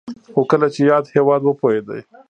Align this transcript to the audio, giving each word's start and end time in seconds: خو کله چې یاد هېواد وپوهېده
خو 0.33 0.41
کله 0.51 0.67
چې 0.73 0.81
یاد 0.91 1.05
هېواد 1.15 1.41
وپوهېده 1.43 1.97